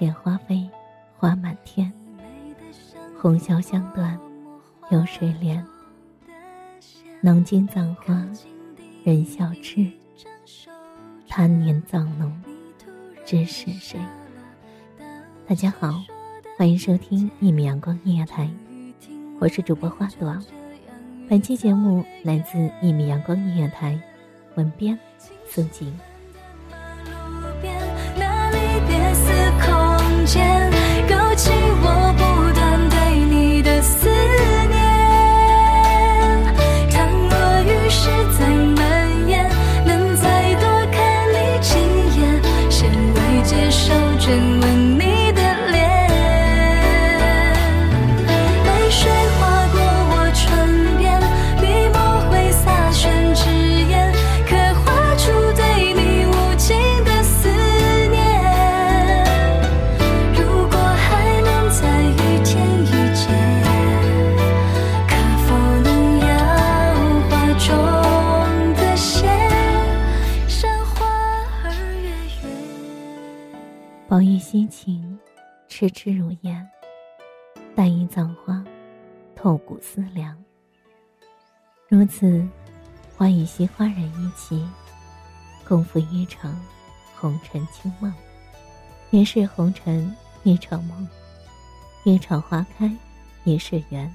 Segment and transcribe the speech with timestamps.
[0.00, 0.66] 花谢花飞
[1.18, 1.92] 花满天，
[3.20, 4.18] 红消香断
[4.90, 5.62] 有谁怜？
[7.20, 8.14] 能经葬花
[9.04, 9.86] 人笑痴，
[11.28, 12.34] 贪念葬侬
[13.26, 14.00] 知是谁？
[15.46, 16.02] 大家好，
[16.56, 18.48] 欢迎收听一米阳光音乐台，
[19.38, 20.34] 我是主播花朵。
[21.28, 24.00] 本期节目来自一米阳光音乐台，
[24.54, 24.98] 文编
[25.44, 25.94] 苏静。
[30.32, 30.59] 间，
[75.80, 76.68] 痴痴如烟。
[77.74, 78.62] 淡衣葬花，
[79.34, 80.36] 透骨思量。
[81.88, 82.46] 如此，
[83.16, 84.62] 花与惜花人一起，
[85.66, 86.54] 共赴一场
[87.18, 88.12] 红尘清梦。
[89.08, 91.08] 也是红尘一场梦，
[92.04, 92.94] 一场花开，
[93.44, 94.14] 一世缘。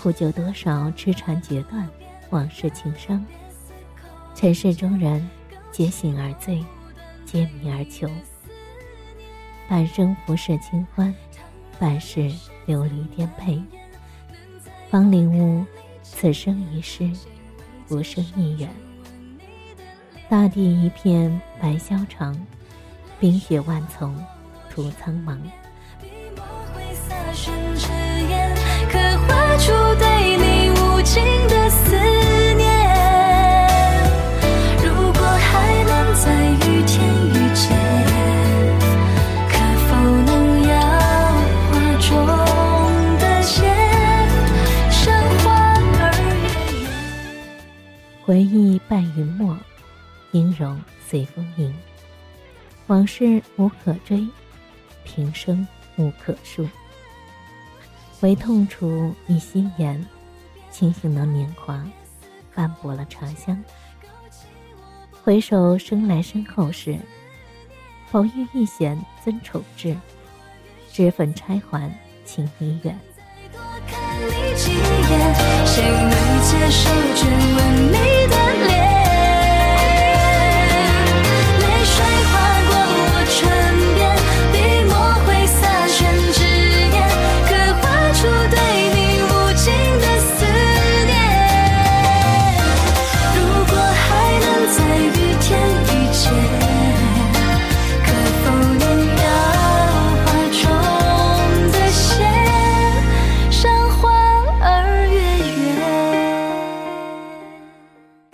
[0.00, 1.86] 梦，铺就多少痴缠决断，
[2.30, 3.22] 往事情伤。
[4.34, 5.28] 尘世中人，
[5.70, 6.64] 皆醒而醉，
[7.26, 8.08] 皆迷而求。
[9.68, 11.14] 半生浮世清欢，
[11.78, 12.32] 半世
[12.64, 13.62] 流离颠沛。
[14.88, 15.66] 方领悟，
[16.02, 17.10] 此生一世，
[17.86, 18.70] 浮生一缘。
[20.30, 22.34] 大地一片白萧长，
[23.18, 24.16] 冰雪万丛
[24.70, 25.36] 途苍茫。
[26.00, 26.42] 笔墨
[26.74, 28.09] 会洒宣纸
[48.22, 49.58] 回忆伴云墨，
[50.30, 51.74] 音容随风吟。
[52.86, 54.24] 往事无可追，
[55.02, 55.66] 平生
[55.96, 56.68] 无可述。
[58.22, 60.06] 唯痛楚一夕颜，
[60.70, 61.82] 清醒的年华，
[62.54, 63.58] 斑驳了茶香。
[65.24, 66.98] 回首生来身后事，
[68.12, 69.96] 宝玉一弦尊宠至，
[70.92, 71.90] 脂粉钗环
[72.26, 72.98] 情已远。
[73.50, 75.34] 多看你几眼，
[75.64, 76.12] 谁能
[76.44, 77.24] 接受眷
[77.56, 78.36] 吻你的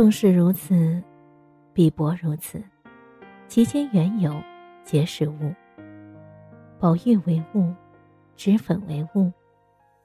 [0.00, 0.98] 正是如此，
[1.74, 2.58] 彼薄如此，
[3.48, 4.34] 其间缘由
[4.82, 5.54] 皆是物。
[6.78, 7.70] 宝玉为物，
[8.34, 9.30] 脂粉为物，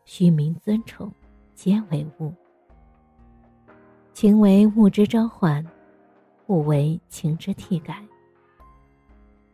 [0.03, 1.09] 虚名尊宠
[1.53, 2.33] 皆为物。
[4.12, 5.65] 情为物之召唤，
[6.48, 8.06] 物为情之替改。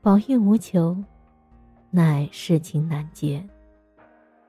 [0.02, 0.98] 宝玉无求，
[1.92, 3.48] 乃世情难绝。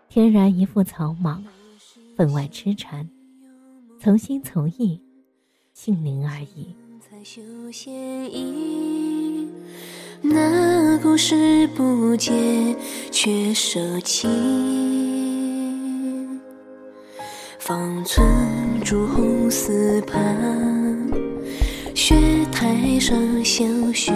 [0.09, 1.45] 天然一副草莽，
[2.17, 3.06] 分外痴缠，
[4.00, 4.99] 从心从意，
[5.75, 6.75] 性灵而已。
[7.01, 7.41] 才修
[7.73, 7.93] 仙
[8.33, 9.49] 意，
[10.21, 12.33] 那故事不解，
[13.11, 14.29] 却舍弃。
[17.59, 18.27] 方寸
[18.85, 21.11] 朱红丝畔，
[21.95, 22.15] 雪
[22.53, 24.13] 台上相许。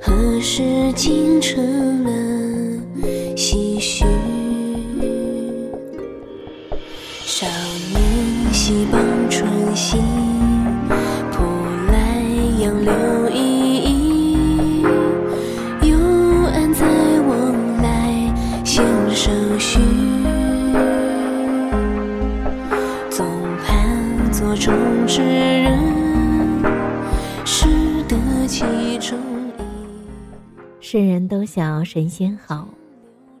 [0.00, 0.62] 何时
[0.94, 2.10] 竟成了
[8.66, 9.96] 年溪傍春溪，
[11.30, 11.44] 浦
[11.86, 12.20] 来
[12.58, 14.82] 杨柳依依。
[15.82, 15.96] 幽
[16.52, 16.84] 暗在
[17.20, 18.34] 往来
[18.64, 18.84] 弦
[19.14, 19.78] 上许，
[23.08, 23.24] 总
[23.64, 24.74] 盼做中
[25.06, 25.78] 之人，
[27.44, 27.68] 识
[28.08, 28.16] 得
[28.48, 28.64] 其
[28.98, 29.16] 中
[29.58, 29.62] 意。
[30.80, 32.68] 世人都晓神仙好，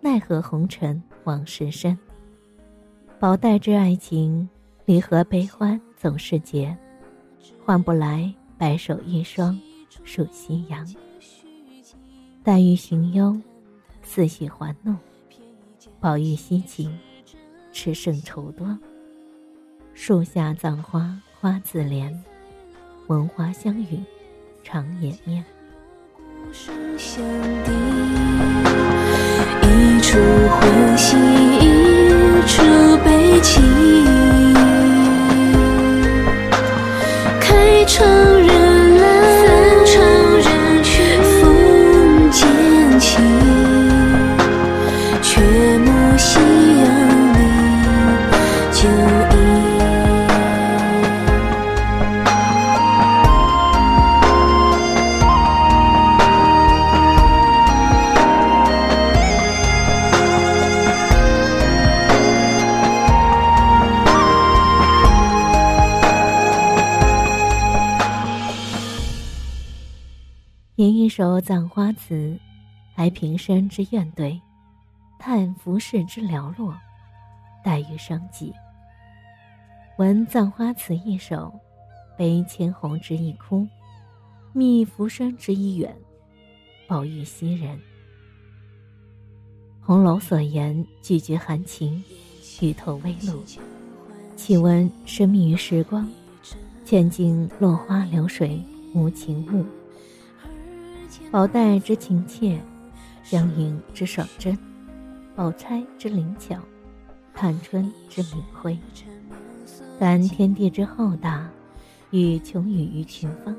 [0.00, 1.98] 奈何红尘往事深。
[3.18, 4.48] 宝黛之爱情，
[4.86, 6.76] 离合悲欢总是劫，
[7.64, 9.60] 换不来白首一双
[10.04, 10.86] 数夕阳。
[12.44, 13.36] 黛玉寻幽，
[14.04, 14.94] 似喜还怒；
[15.98, 16.96] 宝玉惜情，
[17.72, 18.78] 痴胜愁多。
[19.92, 22.16] 树下葬花花自怜，
[23.08, 23.98] 闻花香语
[24.62, 25.44] 长掩面。
[29.62, 30.16] 一处
[30.48, 31.16] 欢喜，
[31.58, 32.62] 一处
[33.04, 34.15] 悲戚。
[71.06, 72.36] 一首葬花词，
[72.96, 74.40] 哀平生之怨怼，
[75.20, 76.76] 叹浮世之寥落，
[77.62, 78.52] 黛玉伤己。
[79.98, 81.54] 闻葬花词一首，
[82.18, 83.64] 悲千红之一哭，
[84.52, 85.96] 觅浮生之一远，
[86.88, 87.78] 宝玉惜人。
[89.80, 92.02] 红楼所言句句含情，
[92.60, 93.44] 语透微露。
[94.34, 96.10] 岂闻生命于时光，
[96.84, 98.60] 千金落花流水
[98.92, 99.64] 无情物。
[101.30, 102.58] 宝黛之情切，
[103.22, 104.56] 湘云之爽真，
[105.34, 106.56] 宝钗之灵巧，
[107.34, 108.78] 探春之明慧。
[109.98, 111.50] 感天地之浩大，
[112.10, 113.54] 与穷宇于群芳。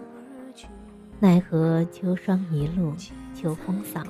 [1.20, 2.94] 奈何秋霜一路
[3.34, 4.04] 秋风扫，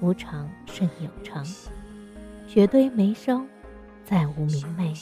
[0.00, 1.44] 无常胜有常。
[2.46, 3.44] 雪堆眉梢，
[4.04, 4.94] 再无明媚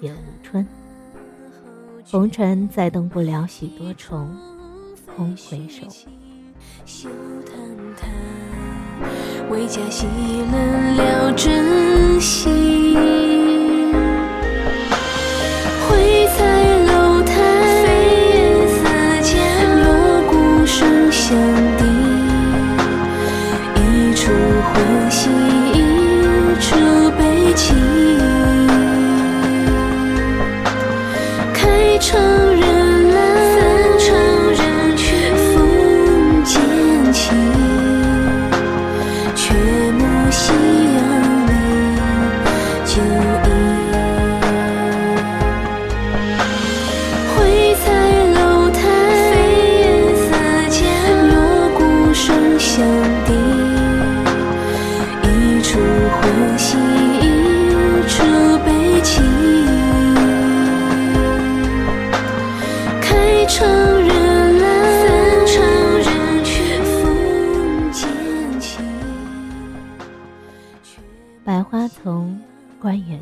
[0.00, 0.66] 也无春。
[2.04, 4.28] 红尘再动不了许多愁，
[5.14, 5.86] 空回首。
[6.84, 7.08] 休
[7.44, 7.56] 谈
[7.96, 8.08] 谈，
[9.50, 10.06] 为家戏
[10.52, 12.94] 冷了真心。
[15.88, 16.44] 绘彩
[16.86, 17.32] 楼台，
[17.82, 17.86] 飞
[18.34, 18.36] 檐
[18.68, 18.76] 似
[19.22, 19.34] 箭，
[19.84, 19.86] 锣
[20.30, 20.34] 鼓
[20.66, 21.36] 声相
[21.76, 21.80] 抵。
[23.76, 23.80] 一
[24.14, 24.30] 处
[24.72, 24.74] 欢
[25.10, 25.28] 喜，
[25.72, 25.74] 一
[26.60, 26.66] 处
[27.18, 27.20] 悲
[27.54, 27.64] 戚。
[31.52, 32.20] 开场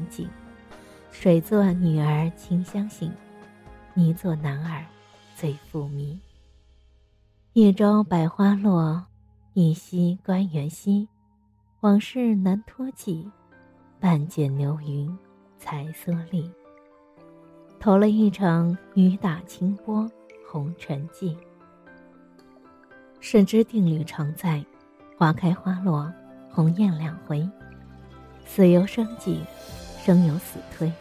[0.08, 0.28] 景。
[1.10, 3.12] 水作女儿清香醒，
[3.94, 4.84] 泥作男儿
[5.36, 6.18] 醉复迷。
[7.52, 9.06] 一朝百花落，
[9.52, 11.08] 一夕关元夕。
[11.80, 13.30] 往事难托记，
[14.00, 15.16] 半剪流云
[15.58, 16.50] 才蓑笠。
[17.78, 20.10] 投了一场雨打清波，
[20.50, 21.36] 红尘际。
[23.20, 24.64] 深知定律常在，
[25.16, 26.12] 花开花落，
[26.50, 27.48] 鸿雁两回。
[28.46, 29.42] 死由生计，
[30.04, 30.92] 生有死推。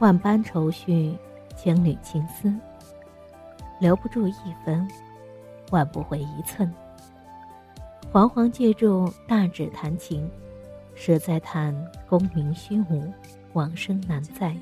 [0.00, 1.16] 万般愁绪，
[1.56, 2.52] 千缕情丝，
[3.78, 4.34] 留不住一
[4.64, 4.88] 分，
[5.70, 6.68] 挽不回一寸。
[8.12, 10.28] 惶惶借助大指弹琴，
[10.96, 11.72] 实在叹
[12.08, 13.12] 功名虚无，
[13.52, 14.56] 往生难再，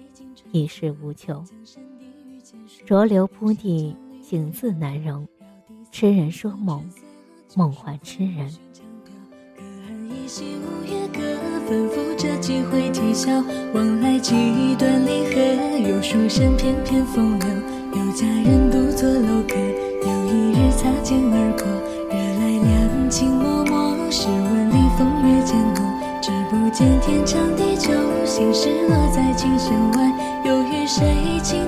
[0.50, 1.42] 一事无求。
[2.84, 5.26] 浊流铺地，景字难容。
[5.90, 6.86] 痴人说梦，
[7.56, 8.52] 梦还痴人。
[12.22, 13.32] 这几回啼笑，
[13.74, 14.32] 往来几
[14.78, 15.40] 段离合，
[15.90, 17.48] 有书生翩翩风流，
[17.96, 19.56] 有佳人独坐楼阁。
[19.56, 21.66] 有一日擦肩而过，
[22.10, 24.08] 惹来两情脉脉。
[24.08, 25.82] 试问里风月渐浓，
[26.22, 27.90] 只不见天长地久，
[28.24, 30.12] 心事落在琴弦外，
[30.44, 31.02] 又与谁
[31.42, 31.61] 轻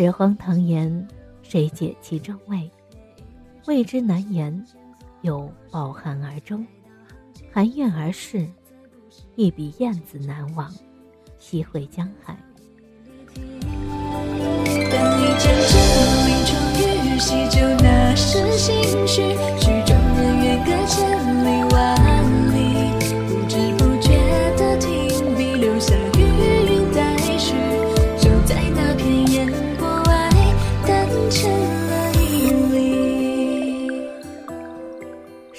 [0.00, 1.06] 满纸荒唐言，
[1.42, 2.70] 谁解其中味？
[3.66, 4.64] 未知难言，
[5.20, 6.66] 有饱含而终，
[7.52, 8.48] 含怨而逝，
[9.36, 10.72] 一笔燕子难忘，
[11.38, 12.34] 西回江海。
[14.90, 15.76] 但一阵阵
[16.24, 19.20] 林窗雨，喜酒那时心绪，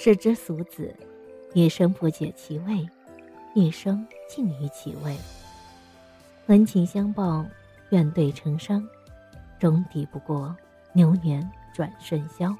[0.03, 0.91] 世之俗子，
[1.53, 2.89] 一生不解其味，
[3.53, 5.15] 一生尽于其味。
[6.47, 7.45] 恩情相报，
[7.91, 8.83] 怨怼成伤，
[9.59, 10.57] 终抵不过
[10.93, 12.51] 流年转瞬消。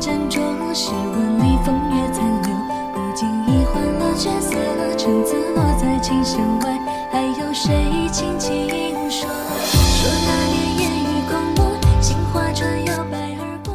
[0.00, 0.40] 斟酌。
[0.72, 2.54] 试问里风月残留，
[2.94, 4.54] 不经意换了角色，
[4.96, 6.78] 橙子落在琴弦外，
[7.10, 8.68] 还有谁轻轻
[9.10, 9.28] 说？
[9.28, 13.74] 说那年烟雨空，杏花船摇摆而过，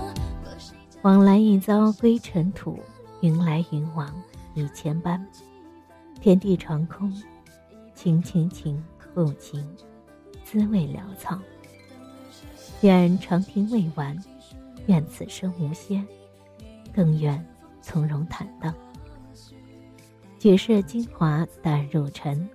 [1.02, 2.80] 往来一遭归尘土，
[3.20, 4.10] 云来云往
[4.54, 5.24] 一千般。
[6.22, 7.14] 天地长空，
[7.94, 8.82] 情情情
[9.14, 9.64] 不情，
[10.46, 11.38] 滋味潦草。
[12.82, 14.18] 愿长亭未完，
[14.88, 16.04] 愿此生无歇，
[16.94, 17.44] 更愿
[17.82, 18.74] 从容坦荡。
[20.38, 22.48] 举世精华淡入尘，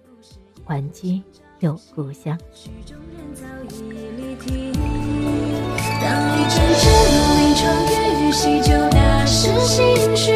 [0.65, 1.21] 还居
[1.59, 2.39] 有故乡。
[2.55, 3.45] 曲终人早
[3.75, 4.73] 已离题。
[6.01, 6.09] 当
[6.39, 6.85] 一阵阵
[7.37, 7.61] 林窗
[8.29, 10.33] 雨，喜酒那时心绪，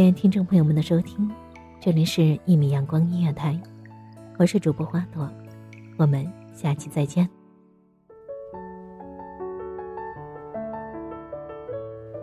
[0.00, 1.28] 谢听众朋友们的收听，
[1.80, 3.60] 这里是《一米阳光音乐台》，
[4.38, 5.28] 我是主播花朵，
[5.96, 6.24] 我们
[6.54, 7.28] 下期再见。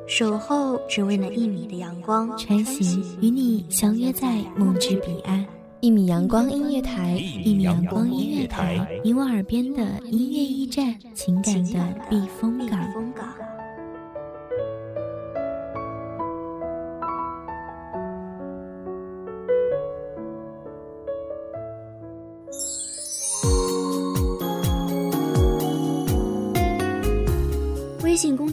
[0.07, 5.45] 守候只为那一米的阳光，穿行与你相约在梦之彼岸。
[5.81, 12.79] 一米阳光音乐台，一米阳光音乐台，你我耳边的音乐驿站，情感的避风港。